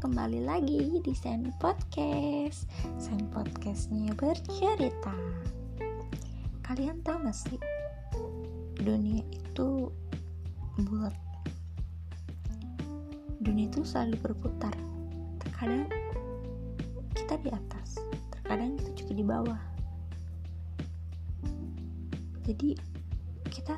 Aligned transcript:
kembali 0.00 0.48
lagi 0.48 0.96
di 1.04 1.12
Sen 1.12 1.52
Podcast. 1.60 2.64
Sen 2.96 3.28
Podcastnya 3.28 4.16
bercerita. 4.16 5.12
Kalian 6.64 7.04
tahu 7.04 7.20
gak 7.20 7.36
sih 7.36 7.60
Dunia 8.80 9.20
itu 9.28 9.92
bulat. 10.88 11.12
Dunia 13.44 13.68
itu 13.68 13.84
selalu 13.84 14.16
berputar. 14.24 14.72
Terkadang 15.36 15.92
kita 17.12 17.36
di 17.44 17.52
atas 17.52 18.00
Terkadang 18.32 18.80
kita 18.80 18.90
juga 18.96 19.12
di 19.12 19.24
bawah. 19.28 19.62
Jadi 22.48 22.72
kita 23.52 23.76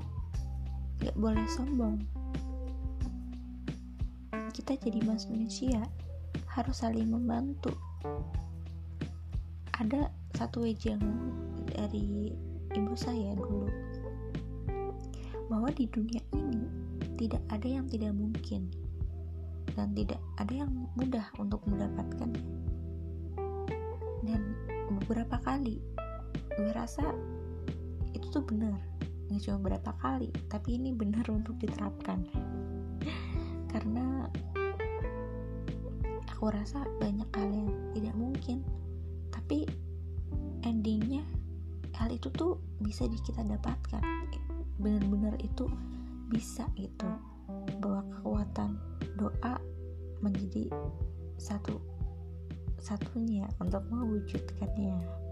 gak 1.02 1.19
boleh 1.19 1.42
sombong 1.51 1.98
kita 4.55 4.79
jadi 4.79 5.03
manusia 5.03 5.83
harus 6.55 6.79
saling 6.79 7.11
membantu. 7.11 7.75
Ada 9.75 10.15
satu 10.39 10.63
wejeng 10.63 11.03
dari 11.67 12.30
ibu 12.79 12.95
saya 12.95 13.35
dulu 13.35 13.67
bahwa 15.51 15.75
di 15.75 15.91
dunia 15.91 16.23
ini 16.30 16.63
tidak 17.19 17.43
ada 17.51 17.67
yang 17.67 17.91
tidak 17.91 18.15
mungkin 18.15 18.71
dan 19.75 19.91
tidak 19.99 20.23
ada 20.39 20.55
yang 20.55 20.71
mudah 20.95 21.27
untuk 21.43 21.59
mendapatkannya. 21.66 22.47
Dan 24.23 24.41
beberapa 25.02 25.43
kali 25.43 25.83
gue 26.55 26.71
rasa 26.71 27.02
itu 28.15 28.30
tuh 28.30 28.47
benar. 28.47 28.79
Nggak 29.27 29.51
cuma 29.51 29.59
berapa 29.59 29.91
kali 29.99 30.30
tapi 30.47 30.79
ini 30.79 30.95
benar 30.95 31.27
untuk 31.27 31.59
diterapkan. 31.59 32.23
Karena 33.74 34.13
aku 36.45 36.53
rasa 36.53 36.85
banyak 37.01 37.25
hal 37.33 37.49
yang 37.49 37.69
tidak 37.97 38.15
mungkin. 38.21 38.59
Tapi 39.33 39.65
endingnya 40.67 41.25
hal 41.97 42.13
itu 42.13 42.29
tuh 42.35 42.61
bisa 42.85 43.09
di 43.09 43.17
kita 43.25 43.41
dapatkan. 43.41 44.05
Benar-benar 44.77 45.41
itu 45.41 45.65
bisa 46.29 46.69
gitu. 46.77 47.09
Bahwa 47.80 48.05
kekuatan 48.13 48.77
doa 49.17 49.57
menjadi 50.21 50.69
satu 51.41 51.80
satunya 52.77 53.49
untuk 53.65 53.80
mewujudkannya 53.89 55.24